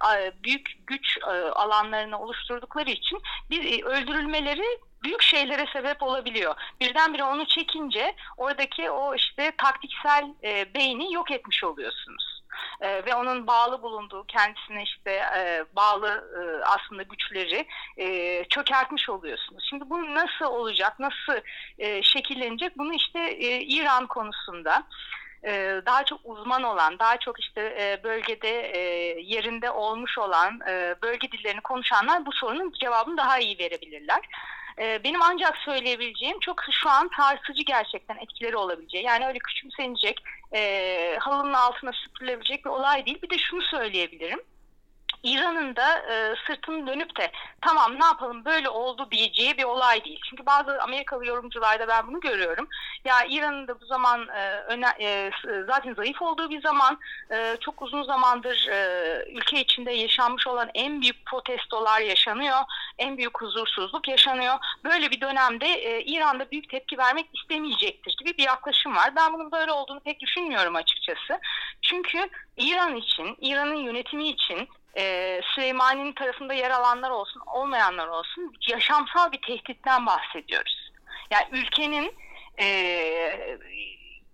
büyük 0.44 0.88
güç 0.88 1.18
e, 1.18 1.32
alanlarını 1.32 2.20
oluşturdukları 2.20 2.90
için 2.90 3.22
bir 3.50 3.80
e, 3.80 3.86
öldürülmeleri 3.86 4.80
büyük 5.04 5.22
şeylere 5.22 5.66
sebep 5.74 6.04
olabiliyor. 6.04 6.56
Birdenbire 6.82 7.24
onu 7.24 7.48
çekince 7.48 8.16
oradaki 8.38 8.90
o 8.90 9.16
işte 9.16 9.52
taktiksel 9.58 10.34
e, 10.44 10.74
beyni 10.74 11.14
yok 11.14 11.32
etmiş 11.32 11.64
oluyorsunuz. 11.64 12.38
E, 12.82 13.06
ve 13.06 13.16
onun 13.16 13.48
bağlı 13.48 13.82
bulunduğu 13.82 14.24
kendisine 14.24 14.84
işte 14.84 15.12
e, 15.12 15.66
bağlı 15.76 16.08
e, 16.10 16.66
aslında 16.66 17.04
güçleri 17.04 17.68
e, 17.98 18.44
çökertmiş 18.50 19.10
oluyorsunuz. 19.10 19.68
Şimdi 19.70 19.90
bu 19.90 20.16
nasıl 20.16 20.46
olacak, 20.46 21.00
nasıl 21.00 21.42
e, 21.78 22.04
şekillenecek 22.04 22.78
bunu 22.78 22.94
işte 22.94 23.20
e, 23.20 23.62
İran 23.62 24.08
konusunda 24.08 24.84
e, 25.44 25.82
daha 25.86 26.06
çok 26.06 26.20
uzman 26.24 26.64
olan, 26.64 27.00
daha 27.00 27.18
çok 27.18 27.40
işte 27.40 27.62
e, 27.62 28.04
bölgede 28.04 28.72
e, 28.72 28.80
yerinde 29.22 29.72
olmuş 29.72 30.18
olan 30.18 30.60
bölge 31.02 31.32
dillerini 31.32 31.62
konuşanlar 31.62 32.26
bu 32.26 32.32
sorunun 32.32 32.72
cevabını 32.72 33.18
daha 33.18 33.40
iyi 33.40 33.60
verebilirler. 33.60 34.20
Benim 35.04 35.22
ancak 35.22 35.58
söyleyebileceğim 35.58 36.40
çok 36.40 36.62
şu 36.72 36.90
an 36.90 37.10
sarsıcı 37.18 37.64
gerçekten 37.64 38.18
etkileri 38.18 38.58
olabileceği. 38.58 39.04
Yani 39.04 39.28
öyle 39.28 39.40
küçümsenecek, 39.40 40.24
halının 41.20 41.54
altına 41.54 41.92
süpürülebilecek 41.92 42.66
bir 42.66 42.70
olay 42.70 43.06
değil. 43.06 43.22
Bir 43.22 43.30
de 43.30 43.38
şunu 43.38 43.62
söyleyebilirim. 43.62 44.40
İran'ın 45.24 45.76
da 45.76 46.00
e, 46.00 46.36
sırtını 46.48 46.88
dönüp 46.88 47.18
de 47.18 47.32
tamam 47.62 48.00
ne 48.00 48.06
yapalım 48.06 48.46
böyle 48.46 48.70
oldu 48.70 49.08
diyeceği 49.12 49.58
bir 49.58 49.64
olay 49.64 50.06
değil. 50.06 50.20
Çünkü 50.30 50.46
bazı 50.46 50.82
Amerikalı 50.82 51.26
yorumcularda 51.26 51.88
ben 51.88 52.08
bunu 52.08 52.20
görüyorum. 52.20 52.68
Ya 53.06 53.16
İran'ın 53.30 53.68
da 53.68 53.82
bu 53.82 53.86
zaman 53.86 54.28
e, 54.28 54.52
öne, 54.68 54.88
e, 55.00 55.32
zaten 55.68 55.94
zayıf 55.94 56.22
olduğu 56.22 56.50
bir 56.50 56.62
zaman 56.62 57.00
e, 57.32 57.58
çok 57.62 57.82
uzun 57.82 58.04
zamandır 58.04 58.68
e, 58.68 59.26
ülke 59.32 59.62
içinde 59.62 59.92
yaşanmış 59.92 60.48
olan 60.48 60.70
en 60.74 61.02
büyük 61.02 61.26
protestolar 61.26 62.02
yaşanıyor. 62.02 62.58
En 62.98 63.18
büyük 63.18 63.42
huzursuzluk 63.42 64.08
yaşanıyor. 64.08 64.56
Böyle 64.84 65.12
bir 65.12 65.22
dönemde 65.22 65.68
e, 65.68 66.04
İran'da 66.04 66.52
büyük 66.52 66.70
tepki 66.70 66.98
vermek 66.98 67.26
istemeyecektir 67.34 68.16
gibi 68.20 68.38
bir 68.38 68.44
yaklaşım 68.44 68.96
var. 68.96 69.16
Ben 69.16 69.34
bunun 69.34 69.52
böyle 69.52 69.72
olduğunu 69.72 70.00
pek 70.00 70.20
düşünmüyorum 70.20 70.76
açıkçası. 70.76 71.40
Çünkü 71.82 72.30
İran 72.58 72.96
için, 72.96 73.38
İran'ın 73.42 73.76
yönetimi 73.76 74.30
için 74.30 74.70
e, 74.98 75.42
Süleymani'nin 75.44 76.14
tarafında 76.14 76.54
yer 76.54 76.72
alanlar 76.72 77.10
olsun, 77.10 77.42
olmayanlar 77.46 78.08
olsun 78.08 78.54
yaşamsal 78.68 79.32
bir 79.32 79.42
tehditten 79.42 80.06
bahsediyoruz. 80.06 80.92
Yani 81.32 81.46
ülkenin 81.52 82.14
e, 82.60 83.60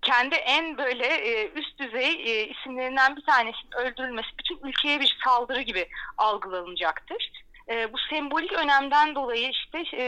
kendi 0.02 0.36
en 0.36 0.78
böyle 0.78 1.06
e, 1.06 1.52
üst 1.52 1.80
düzey 1.80 2.12
e, 2.12 2.48
isimlerinden 2.48 3.16
bir 3.16 3.26
tanesinin 3.26 3.72
öldürülmesi 3.78 4.28
bütün 4.40 4.68
ülkeye 4.68 5.00
bir 5.00 5.18
saldırı 5.26 5.62
gibi 5.62 5.90
algılanacaktır 6.18 7.43
e, 7.70 7.94
bu 7.94 7.98
sembolik 8.10 8.54
önemden 8.54 9.16
dolayı 9.16 9.50
işte 9.50 9.84
e, 9.98 10.06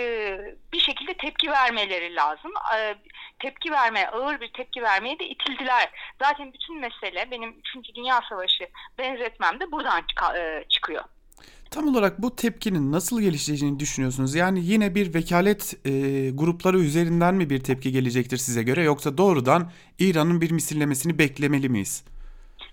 bir 0.73 0.79
şekilde 0.79 1.13
tepki 1.13 1.51
vermeleri 1.51 2.15
lazım. 2.15 2.51
E, 2.77 2.95
tepki 3.39 3.71
vermeye, 3.71 4.09
ağır 4.09 4.41
bir 4.41 4.53
tepki 4.53 4.81
vermeye 4.81 5.19
de 5.19 5.27
itildiler. 5.27 5.89
Zaten 6.21 6.53
bütün 6.53 6.79
mesele 6.79 7.31
benim 7.31 7.55
3. 7.77 7.95
Dünya 7.95 8.21
Savaşı 8.29 8.67
benzetmem 8.97 9.59
de 9.59 9.71
buradan 9.71 10.01
çık- 10.01 10.37
e, 10.37 10.65
çıkıyor. 10.69 11.03
Tam 11.71 11.87
olarak 11.87 12.21
bu 12.21 12.35
tepkinin 12.35 12.91
nasıl 12.91 13.21
gelişeceğini 13.21 13.79
düşünüyorsunuz? 13.79 14.35
Yani 14.35 14.59
yine 14.63 14.95
bir 14.95 15.13
vekalet 15.13 15.73
e, 15.85 15.91
grupları 16.33 16.77
üzerinden 16.79 17.35
mi 17.35 17.49
bir 17.49 17.63
tepki 17.63 17.91
gelecektir 17.91 18.37
size 18.37 18.63
göre 18.63 18.83
yoksa 18.83 19.17
doğrudan 19.17 19.71
İran'ın 19.99 20.41
bir 20.41 20.51
misillemesini 20.51 21.19
beklemeli 21.19 21.69
miyiz? 21.69 22.05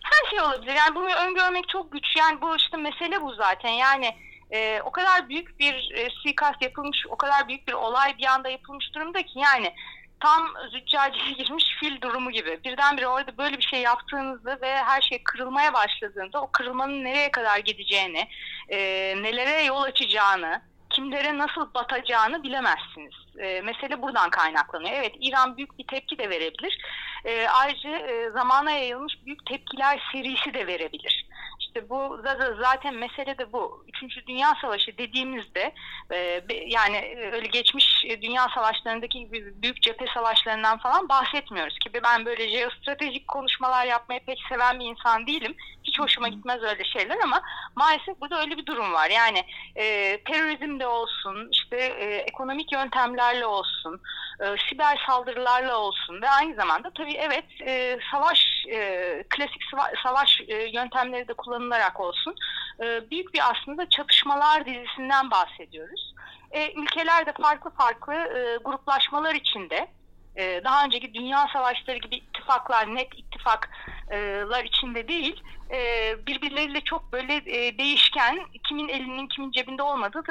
Her 0.03 0.31
şey 0.31 0.41
olabilir. 0.41 0.73
Yani 0.75 0.95
bunu 0.95 1.09
öngörmek 1.29 1.69
çok 1.69 1.93
güç. 1.93 2.05
Yani 2.19 2.41
bu 2.41 2.57
işte 2.57 2.77
mesele 2.77 3.23
bu 3.23 3.35
zaten. 3.35 3.71
Yani 3.71 4.15
e, 4.53 4.83
o 4.85 4.93
kadar 4.93 5.29
büyük 5.29 5.59
bir 5.59 5.93
e, 5.95 6.11
suikast 6.11 6.63
yapılmış, 6.63 7.07
o 7.09 7.17
kadar 7.17 7.49
büyük 7.49 7.69
bir 7.69 7.73
olay 7.73 8.19
bir 8.19 8.27
anda 8.27 8.49
yapılmış 8.49 8.95
durumda 8.95 9.23
ki 9.23 9.39
yani 9.39 9.75
tam 10.21 10.49
züccacıya 10.73 11.31
girmiş 11.39 11.65
fil 11.81 12.01
durumu 12.01 12.31
gibi. 12.31 12.61
Birdenbire 12.65 13.07
orada 13.07 13.39
böyle 13.39 13.59
bir 13.59 13.63
şey 13.63 13.81
yaptığınızda 13.81 14.59
ve 14.63 14.77
her 14.77 15.03
şey 15.03 15.23
kırılmaya 15.23 15.75
başladığında 15.75 16.43
o 16.43 16.51
kırılmanın 16.53 17.05
nereye 17.05 17.31
kadar 17.31 17.59
gideceğini, 17.59 18.29
e, 18.69 18.79
nelere 19.23 19.63
yol 19.63 19.83
açacağını, 19.83 20.63
kimlere 20.91 21.39
nasıl 21.39 21.75
batacağını 21.75 22.43
bilemezsiniz. 22.43 23.15
E, 23.39 23.61
mesele 23.61 24.03
buradan 24.03 24.31
kaynaklanıyor. 24.31 24.93
Evet 24.95 25.15
İran 25.21 25.57
büyük 25.57 25.79
bir 25.79 25.87
tepki 25.87 26.19
de 26.19 26.31
verebilir. 26.31 26.79
E, 27.25 27.49
ayrıca 27.49 27.91
e, 27.91 28.31
zamana 28.31 28.71
yayılmış 28.71 29.15
büyük 29.27 29.47
tepkiler 29.47 30.03
serisi 30.13 30.55
de 30.55 30.67
verebilir. 30.67 31.27
İşte 31.75 31.89
bu 31.89 32.21
zaten 32.61 32.95
mesele 32.95 33.39
de 33.39 33.53
bu. 33.53 33.85
Üçüncü 33.89 34.27
Dünya 34.27 34.55
Savaşı 34.61 34.99
dediğimizde 34.99 35.75
e, 36.13 36.45
yani 36.67 36.97
e, 36.97 37.33
öyle 37.33 37.47
geçmiş 37.47 38.05
dünya 38.23 38.49
savaşlarındaki 38.55 39.19
gibi 39.19 39.63
büyük 39.63 39.83
cephe 39.83 40.07
savaşlarından 40.15 40.79
falan 40.79 41.09
bahsetmiyoruz 41.09 41.79
ki 41.79 41.91
ben 42.05 42.27
böyle 42.27 42.49
jeostratejik 42.49 43.29
konuşmalar 43.29 43.87
yapmayı 43.87 44.21
pek 44.27 44.39
seven 44.49 44.81
bir 44.81 44.85
insan 44.85 45.27
değilim. 45.27 45.55
Hiç 45.85 46.01
hoşuma 46.01 46.29
gitmez 46.29 46.63
öyle 46.63 46.85
şeyler 46.85 47.19
ama 47.25 47.43
maalesef 47.77 48.21
burada 48.21 48.41
öyle 48.41 48.57
bir 48.57 48.67
durum 48.67 48.93
var. 48.93 49.11
Yani 49.11 49.45
e, 49.77 49.85
terörizm 50.25 50.81
de 50.81 50.87
olsun, 50.87 51.49
işte 51.53 51.77
e, 51.77 52.17
ekonomik 52.17 52.73
yöntemlerle 52.73 53.47
olsun, 53.47 54.01
e, 54.41 54.45
siber 54.69 55.05
saldırılarla 55.07 55.79
olsun 55.79 56.23
ve 56.23 56.31
aynı 56.31 56.55
zamanda 56.55 56.91
tabii 56.95 57.15
evet 57.15 57.45
e, 57.67 57.99
savaş 58.11 58.52
e, 58.69 59.25
klasik 59.31 59.63
savaş 60.03 60.41
e, 60.49 60.55
yöntemleri 60.55 61.29
de 61.29 61.33
kullanılarak 61.33 62.01
olsun 62.01 62.35
e, 62.83 63.11
büyük 63.11 63.35
bir 63.35 63.51
aslında 63.51 63.89
çatışmalar 63.89 64.67
dizisinden 64.67 65.31
bahsediyoruz. 65.31 66.15
E, 66.51 66.73
ülkeler 66.73 67.27
de 67.27 67.33
farklı 67.33 67.71
farklı 67.71 68.15
e, 68.15 68.57
gruplaşmalar 68.65 69.35
içinde 69.35 69.89
e, 70.37 70.61
daha 70.65 70.85
önceki 70.85 71.15
dünya 71.15 71.49
savaşları 71.53 71.99
gibi 71.99 72.17
ittifaklar, 72.17 72.95
net 72.95 73.09
ittifaklar 73.19 74.65
içinde 74.65 75.09
değil, 75.09 75.43
e, 75.71 76.17
birbirleriyle 76.27 76.81
çok 76.81 77.13
böyle 77.13 77.35
e, 77.35 77.79
değişken, 77.79 78.39
kimin 78.69 78.89
elinin 78.89 79.27
kimin 79.27 79.51
cebinde 79.51 79.83
olmadığı 79.83 80.25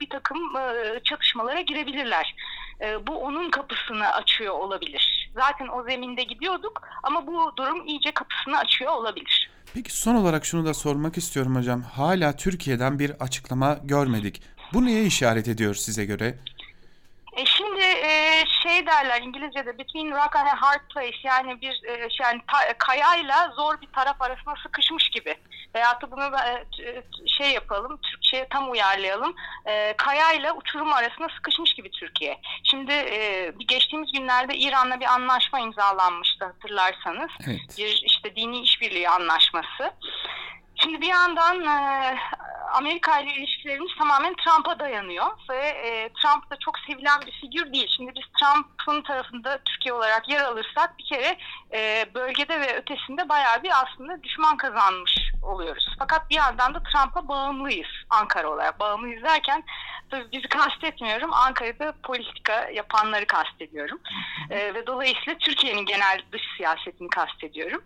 bir 0.00 0.10
takım 0.10 0.52
çatışmalara 1.04 1.60
girebilirler. 1.60 2.34
Bu 3.06 3.16
onun 3.16 3.50
kapısını 3.50 4.14
açıyor 4.14 4.54
olabilir 4.54 5.07
zaten 5.38 5.68
o 5.68 5.82
zeminde 5.82 6.22
gidiyorduk 6.22 6.82
ama 7.02 7.26
bu 7.26 7.52
durum 7.56 7.86
iyice 7.86 8.12
kapısını 8.12 8.58
açıyor 8.58 8.92
olabilir. 8.92 9.50
Peki 9.74 9.96
son 9.96 10.14
olarak 10.14 10.46
şunu 10.46 10.66
da 10.66 10.74
sormak 10.74 11.18
istiyorum 11.18 11.56
hocam. 11.56 11.82
Hala 11.82 12.36
Türkiye'den 12.36 12.98
bir 12.98 13.10
açıklama 13.10 13.78
görmedik. 13.84 14.42
Bu 14.72 14.86
neye 14.86 15.04
işaret 15.04 15.48
ediyor 15.48 15.74
size 15.74 16.04
göre? 16.04 16.34
E 18.68 18.70
e, 18.70 18.74
şey 18.78 18.86
derler 18.86 19.22
İngilizce'de 19.22 19.78
between 19.78 20.10
rock 20.10 20.36
and 20.36 20.46
a 20.46 20.62
hard 20.62 20.88
place 20.94 21.18
yani 21.22 21.60
bir 21.60 21.82
e, 21.84 22.10
şey, 22.10 22.24
yani 22.24 22.40
ta, 22.46 22.78
kayayla 22.78 23.48
zor 23.56 23.80
bir 23.80 23.86
taraf 23.86 24.22
arasında 24.22 24.54
sıkışmış 24.62 25.08
gibi. 25.08 25.34
Veyahut 25.74 26.02
da 26.02 26.10
bunu 26.10 26.22
e, 26.22 27.02
şey 27.38 27.50
yapalım 27.50 28.00
Türkçe'ye 28.02 28.48
tam 28.48 28.70
uyarlayalım. 28.70 29.34
E, 29.66 29.94
kayayla 29.96 30.56
uçurum 30.56 30.92
arasında 30.92 31.28
sıkışmış 31.28 31.74
gibi 31.74 31.90
Türkiye. 31.90 32.40
Şimdi 32.64 32.92
e, 32.92 33.52
geçtiğimiz 33.58 34.12
günlerde 34.12 34.56
İran'la 34.56 35.00
bir 35.00 35.06
anlaşma 35.06 35.60
imzalanmıştı 35.60 36.44
hatırlarsanız. 36.44 37.30
Evet. 37.46 37.60
Bir 37.78 38.02
işte 38.04 38.36
dini 38.36 38.60
işbirliği 38.60 39.08
anlaşması. 39.08 39.90
Şimdi 40.82 41.00
bir 41.00 41.08
yandan 41.08 41.66
e, 41.66 42.16
Amerika 42.72 43.20
ile 43.20 43.34
ilişkilerimiz 43.34 43.90
tamamen 43.98 44.34
Trump'a 44.34 44.78
dayanıyor 44.78 45.26
ve 45.50 45.66
e, 45.66 46.08
Trump 46.12 46.50
da 46.50 46.56
çok 46.56 46.78
sevilen 46.78 47.20
bir 47.26 47.32
figür 47.32 47.72
değil. 47.72 47.88
Şimdi 47.96 48.12
biz 48.14 48.24
Trump'ın 48.40 49.02
tarafında 49.02 49.58
Türkiye 49.64 49.92
olarak 49.92 50.28
yer 50.28 50.40
alırsak 50.40 50.98
bir 50.98 51.04
kere 51.04 51.38
e, 51.72 52.06
bölgede 52.14 52.60
ve 52.60 52.76
ötesinde 52.76 53.28
bayağı 53.28 53.62
bir 53.62 53.70
aslında 53.82 54.22
düşman 54.22 54.56
kazanmış 54.56 55.28
oluyoruz. 55.42 55.88
Fakat 55.98 56.30
bir 56.30 56.36
yandan 56.36 56.74
da 56.74 56.82
Trump'a 56.82 57.28
bağımlıyız 57.28 57.88
Ankara 58.10 58.50
olarak. 58.50 58.80
Bağımlıyız 58.80 59.22
derken 59.22 59.64
tabii 60.10 60.32
bizi 60.32 60.48
kastetmiyorum. 60.48 61.32
Ankara'da 61.32 61.94
politika 62.02 62.70
yapanları 62.70 63.26
kastediyorum. 63.26 64.00
E, 64.50 64.74
ve 64.74 64.86
dolayısıyla 64.86 65.38
Türkiye'nin 65.38 65.86
genel 65.86 66.22
dış 66.32 66.42
siyasetini 66.56 67.10
kastediyorum. 67.10 67.82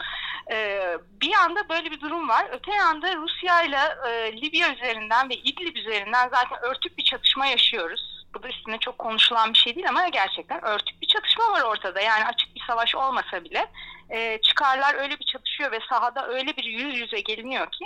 E, 0.53 0.81
bir 1.21 1.31
yanda 1.31 1.69
böyle 1.69 1.91
bir 1.91 2.01
durum 2.01 2.29
var. 2.29 2.47
Öte 2.53 2.75
yanda 2.75 3.17
Rusya 3.17 3.63
ile 3.63 3.81
e, 4.09 4.33
Üzerinden 4.75 5.31
ve 5.31 5.35
İdlib 5.35 5.77
üzerinden 5.77 6.29
zaten 6.29 6.59
örtük 6.63 6.99
bir 6.99 7.05
çatışma 7.05 7.47
yaşıyoruz. 7.47 8.25
Bu 8.35 8.43
da 8.43 8.49
üstüne 8.49 8.79
çok 8.79 8.99
konuşulan 8.99 9.53
bir 9.53 9.59
şey 9.59 9.75
değil 9.75 9.89
ama 9.89 10.09
gerçekten 10.09 10.65
örtük 10.65 11.03
bir 11.03 11.07
çatışma 11.07 11.53
var 11.53 11.63
ortada. 11.63 12.01
Yani 12.01 12.25
açık 12.25 12.55
bir 12.55 12.63
savaş 12.67 12.95
olmasa 12.95 13.45
bile 13.45 13.67
e, 14.11 14.39
çıkarlar 14.43 14.95
öyle 14.95 15.19
bir 15.19 15.25
çatışıyor 15.25 15.73
ve 15.73 15.79
sahada 15.89 16.29
öyle 16.29 16.57
bir 16.57 16.65
yüz 16.65 16.99
yüze 16.99 17.21
geliniyor 17.21 17.71
ki 17.71 17.85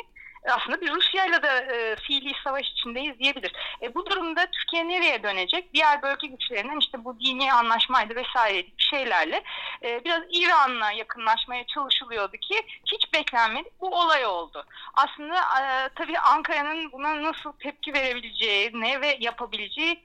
aslında 0.51 0.81
bir 0.81 0.91
Rusya'yla 0.91 1.43
da 1.43 1.61
e, 1.61 1.97
fiili 1.97 2.33
savaş 2.45 2.71
içindeyiz 2.71 3.19
diyebilir. 3.19 3.53
E, 3.83 3.95
bu 3.95 4.07
durumda 4.07 4.47
Türkiye 4.47 4.89
nereye 4.89 5.23
dönecek? 5.23 5.75
Diğer 5.75 6.03
bölge 6.03 6.27
güçlerinden 6.27 6.79
işte 6.79 7.05
bu 7.05 7.21
dini 7.21 7.53
anlaşmaydı 7.53 8.17
vesaire 8.17 8.67
şeylerle 8.79 9.43
e, 9.83 10.05
biraz 10.05 10.23
İran'la 10.31 10.91
yakınlaşmaya 10.91 11.67
çalışılıyordu 11.67 12.37
ki 12.37 12.63
hiç 12.85 13.13
beklenmedi. 13.15 13.71
Bu 13.81 14.01
olay 14.01 14.27
oldu. 14.27 14.65
Aslında 14.95 15.37
e, 15.37 15.89
tabii 15.95 16.19
Ankara'nın 16.19 16.93
buna 16.93 17.23
nasıl 17.23 17.53
tepki 17.53 17.95
verebileceği, 17.95 18.71
ne 18.75 19.01
ve 19.01 19.17
yapabileceği 19.21 20.03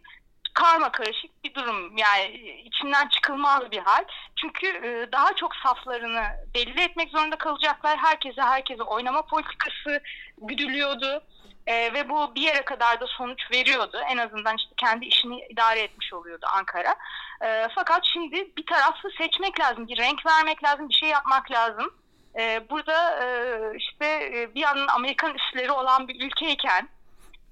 karma 0.53 0.91
karışık 0.91 1.43
bir 1.43 1.53
durum. 1.53 1.97
Yani 1.97 2.25
içinden 2.65 3.07
çıkılmaz 3.07 3.71
bir 3.71 3.79
hal. 3.79 4.03
Çünkü 4.35 4.67
e, 4.67 5.11
daha 5.11 5.35
çok 5.35 5.55
saflarını 5.55 6.23
belli 6.55 6.81
etmek 6.81 7.09
zorunda 7.09 7.37
kalacaklar. 7.37 7.97
Herkese 7.97 8.41
herkese 8.41 8.83
oynama 8.83 9.21
politikası 9.21 10.01
güdülüyordu. 10.37 11.23
E, 11.67 11.93
ve 11.93 12.09
bu 12.09 12.35
bir 12.35 12.41
yere 12.41 12.61
kadar 12.61 12.99
da 12.99 13.07
sonuç 13.07 13.51
veriyordu. 13.51 13.97
En 14.09 14.17
azından 14.17 14.57
işte 14.57 14.73
kendi 14.77 15.05
işini 15.05 15.45
idare 15.49 15.79
etmiş 15.79 16.13
oluyordu 16.13 16.45
Ankara. 16.57 16.95
E, 17.41 17.67
fakat 17.75 18.05
şimdi 18.13 18.51
bir 18.57 18.65
tarafı 18.65 19.09
seçmek 19.17 19.59
lazım, 19.59 19.87
bir 19.87 19.97
renk 19.97 20.25
vermek 20.25 20.63
lazım, 20.63 20.89
bir 20.89 20.93
şey 20.93 21.09
yapmak 21.09 21.51
lazım. 21.51 21.93
E, 22.39 22.69
burada 22.69 23.25
e, 23.25 23.27
işte 23.77 24.05
e, 24.05 24.55
bir 24.55 24.59
yandan 24.59 24.87
Amerikan 24.87 25.35
üsleri 25.35 25.71
olan 25.71 26.07
bir 26.07 26.25
ülkeyken 26.25 26.89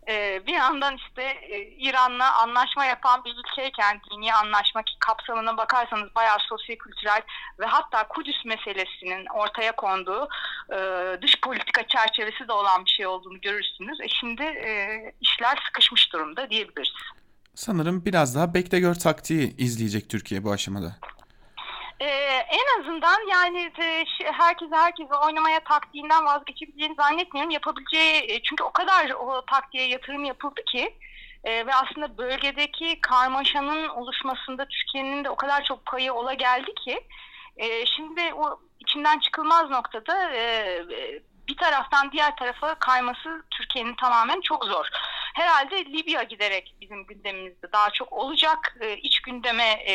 ee, 0.09 0.41
bir 0.47 0.53
yandan 0.53 0.97
işte 0.97 1.23
e, 1.23 1.61
İran'la 1.61 2.41
anlaşma 2.41 2.85
yapan 2.85 3.23
bir 3.25 3.35
ülkeyken 3.35 4.01
dini 4.11 4.33
anlaşma 4.33 4.83
ki 4.83 4.93
kapsamına 4.99 5.57
bakarsanız 5.57 6.15
bayağı 6.15 6.37
sosyo-kültürel 6.39 7.21
ve 7.59 7.65
hatta 7.65 8.07
Kudüs 8.07 8.45
meselesinin 8.45 9.25
ortaya 9.25 9.75
konduğu 9.75 10.27
e, 10.71 10.77
dış 11.21 11.41
politika 11.41 11.87
çerçevesi 11.87 12.47
de 12.47 12.53
olan 12.53 12.85
bir 12.85 12.89
şey 12.89 13.07
olduğunu 13.07 13.41
görürsünüz. 13.41 14.01
E 14.01 14.07
şimdi 14.07 14.43
e, 14.43 15.13
işler 15.21 15.63
sıkışmış 15.65 16.13
durumda 16.13 16.49
diyebiliriz. 16.49 16.93
Sanırım 17.55 18.05
biraz 18.05 18.35
daha 18.35 18.53
bekle 18.53 18.79
gör 18.79 18.95
taktiği 18.95 19.57
izleyecek 19.57 20.09
Türkiye 20.09 20.43
bu 20.43 20.51
aşamada. 20.51 20.95
Ee, 21.99 22.05
en 22.49 22.79
azından 22.81 23.27
yani 23.31 23.71
e, 23.79 24.05
herkese 24.31 24.75
herkese 24.75 25.15
oynamaya 25.15 25.59
taktiğinden 25.59 26.25
vazgeçebileceğini 26.25 26.95
zannetmiyorum. 26.95 27.51
Yapabileceği 27.51 28.23
e, 28.27 28.41
çünkü 28.43 28.63
o 28.63 28.71
kadar 28.71 29.09
o 29.09 29.45
taktiğe 29.45 29.87
yatırım 29.87 30.23
yapıldı 30.23 30.61
ki 30.71 30.97
e, 31.43 31.65
ve 31.65 31.75
aslında 31.75 32.17
bölgedeki 32.17 33.01
karmaşanın 33.01 33.87
oluşmasında 33.89 34.65
Türkiye'nin 34.65 35.23
de 35.23 35.29
o 35.29 35.35
kadar 35.35 35.63
çok 35.63 35.85
payı 35.85 36.13
ola 36.13 36.33
geldi 36.33 36.73
ki 36.85 36.99
e, 37.57 37.85
şimdi 37.85 38.33
o 38.33 38.59
içinden 38.79 39.19
çıkılmaz 39.19 39.69
noktada 39.69 40.31
e, 40.31 40.39
e 40.91 41.21
bir 41.47 41.57
taraftan 41.57 42.11
diğer 42.11 42.35
tarafa 42.35 42.75
kayması 42.75 43.43
Türkiye'nin 43.51 43.95
tamamen 43.95 44.41
çok 44.41 44.65
zor. 44.65 44.89
Herhalde 45.33 45.85
Libya 45.85 46.23
giderek 46.23 46.75
bizim 46.81 47.05
gündemimizde 47.05 47.71
daha 47.73 47.89
çok 47.89 48.13
olacak. 48.13 48.77
E, 48.81 48.97
iç 48.97 49.19
gündeme 49.19 49.63
e, 49.63 49.93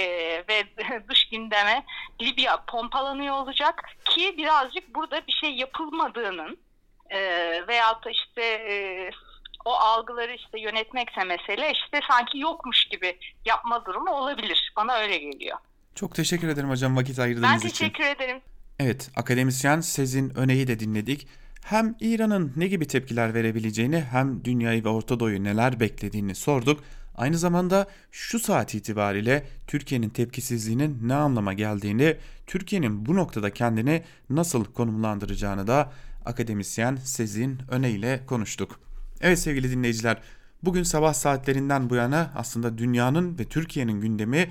ve 0.49 0.65
dış 1.09 1.29
gündeme 1.29 1.85
Libya 2.23 2.65
pompalanıyor 2.65 3.35
olacak 3.35 3.83
ki 4.05 4.35
birazcık 4.39 4.95
burada 4.95 5.27
bir 5.27 5.33
şey 5.33 5.51
yapılmadığının 5.51 6.59
e, 7.11 7.19
veyahut 7.69 8.05
da 8.05 8.11
işte 8.11 8.43
e, 8.43 8.75
o 9.65 9.73
algıları 9.73 10.35
işte 10.35 10.61
yönetmekse 10.61 11.25
mesele 11.25 11.73
işte 11.73 12.01
sanki 12.11 12.39
yokmuş 12.39 12.85
gibi 12.85 13.19
yapma 13.45 13.85
durumu 13.85 14.11
olabilir. 14.11 14.73
Bana 14.77 14.95
öyle 14.95 15.19
geliyor. 15.19 15.59
Çok 15.95 16.15
teşekkür 16.15 16.49
ederim 16.49 16.71
hocam 16.71 16.97
vakit 16.97 17.19
ayırdığınız 17.19 17.65
için. 17.65 17.65
Ben 17.65 17.71
teşekkür 17.71 18.05
için. 18.05 18.15
ederim. 18.15 18.41
Evet, 18.79 19.11
akademisyen 19.17 19.81
Sezin 19.81 20.33
Öne'yi 20.37 20.67
de 20.67 20.81
dinledik 20.81 21.29
hem 21.65 21.95
İran'ın 22.01 22.53
ne 22.57 22.67
gibi 22.67 22.87
tepkiler 22.87 23.35
verebileceğini 23.35 24.01
hem 24.01 24.45
dünyayı 24.45 24.85
ve 24.85 24.89
Orta 24.89 25.21
Doğu'yu 25.21 25.45
neler 25.45 25.81
beklediğini 25.81 26.35
sorduk. 26.35 26.81
Aynı 27.15 27.39
zamanda 27.39 27.87
şu 28.13 28.39
saat 28.39 28.75
itibariyle 28.75 29.47
Türkiye'nin 29.67 30.09
tepkisizliğinin 30.09 30.99
ne 31.03 31.15
anlama 31.15 31.53
geldiğini, 31.53 32.17
Türkiye'nin 32.47 33.07
bu 33.07 33.17
noktada 33.17 33.51
kendini 33.51 34.03
nasıl 34.31 34.65
konumlandıracağını 34.65 35.67
da 35.67 35.93
akademisyen 36.25 36.97
Sezin 36.97 37.59
Öne 37.71 37.91
ile 37.91 38.21
konuştuk. 38.27 38.81
Evet 39.21 39.39
sevgili 39.39 39.71
dinleyiciler, 39.71 40.19
bugün 40.63 40.83
sabah 40.83 41.15
saatlerinden 41.15 41.91
bu 41.91 41.95
yana 41.95 42.33
aslında 42.35 42.79
dünyanın 42.79 43.39
ve 43.39 43.45
Türkiye'nin 43.45 44.01
gündemi 44.01 44.51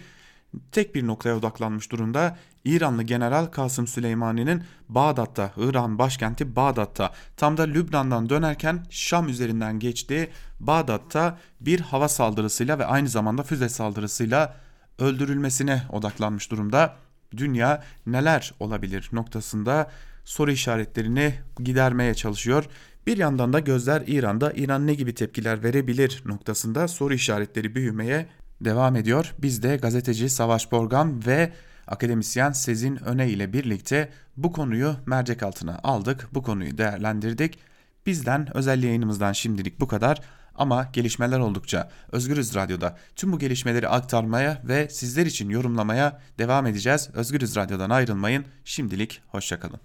tek 0.71 0.95
bir 0.95 1.07
noktaya 1.07 1.37
odaklanmış 1.37 1.91
durumda. 1.91 2.37
İranlı 2.65 3.03
General 3.03 3.45
Kasım 3.45 3.87
Süleymani'nin 3.87 4.63
Bağdat'ta, 4.89 5.51
İran 5.57 5.99
başkenti 5.99 6.55
Bağdat'ta 6.55 7.13
tam 7.37 7.57
da 7.57 7.63
Lübnan'dan 7.63 8.29
dönerken 8.29 8.85
Şam 8.89 9.29
üzerinden 9.29 9.79
geçtiği 9.79 10.29
Bağdat'ta 10.59 11.37
bir 11.61 11.79
hava 11.79 12.07
saldırısıyla 12.07 12.79
ve 12.79 12.85
aynı 12.85 13.09
zamanda 13.09 13.43
füze 13.43 13.69
saldırısıyla 13.69 14.55
öldürülmesine 14.99 15.83
odaklanmış 15.89 16.51
durumda. 16.51 16.95
Dünya 17.37 17.83
neler 18.05 18.53
olabilir 18.59 19.09
noktasında 19.11 19.91
soru 20.25 20.51
işaretlerini 20.51 21.33
gidermeye 21.59 22.13
çalışıyor. 22.13 22.65
Bir 23.07 23.17
yandan 23.17 23.53
da 23.53 23.59
gözler 23.59 24.03
İran'da 24.07 24.51
İran 24.51 24.87
ne 24.87 24.93
gibi 24.93 25.15
tepkiler 25.15 25.63
verebilir 25.63 26.23
noktasında 26.25 26.87
soru 26.87 27.13
işaretleri 27.13 27.75
büyümeye 27.75 28.27
devam 28.65 28.95
ediyor. 28.95 29.33
Biz 29.39 29.63
de 29.63 29.77
gazeteci 29.77 30.29
Savaş 30.29 30.71
Borgan 30.71 31.25
ve 31.25 31.53
akademisyen 31.87 32.51
Sezin 32.51 32.95
Öne 32.95 33.29
ile 33.29 33.53
birlikte 33.53 34.09
bu 34.37 34.51
konuyu 34.51 34.95
mercek 35.05 35.43
altına 35.43 35.79
aldık. 35.83 36.27
Bu 36.33 36.43
konuyu 36.43 36.77
değerlendirdik. 36.77 37.59
Bizden 38.05 38.57
özel 38.57 38.83
yayınımızdan 38.83 39.33
şimdilik 39.33 39.79
bu 39.79 39.87
kadar 39.87 40.21
ama 40.55 40.89
gelişmeler 40.93 41.39
oldukça 41.39 41.89
Özgürüz 42.11 42.55
Radyo'da 42.55 42.97
tüm 43.15 43.31
bu 43.31 43.39
gelişmeleri 43.39 43.87
aktarmaya 43.87 44.61
ve 44.63 44.89
sizler 44.89 45.25
için 45.25 45.49
yorumlamaya 45.49 46.21
devam 46.39 46.67
edeceğiz. 46.67 47.09
Özgürüz 47.13 47.55
Radyo'dan 47.55 47.89
ayrılmayın. 47.89 48.45
Şimdilik 48.65 49.21
hoşçakalın. 49.27 49.79